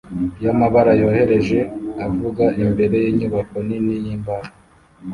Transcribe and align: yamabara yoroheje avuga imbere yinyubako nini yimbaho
yamabara 0.43 0.91
yoroheje 1.01 1.59
avuga 2.05 2.45
imbere 2.63 2.95
yinyubako 3.05 3.55
nini 3.67 3.93
yimbaho 4.03 4.47